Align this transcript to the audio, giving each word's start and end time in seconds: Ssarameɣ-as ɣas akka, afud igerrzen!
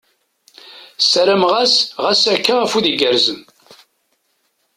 Ssarameɣ-as 1.03 1.75
ɣas 2.03 2.23
akka, 2.33 2.53
afud 2.63 2.85
igerrzen! 2.91 3.41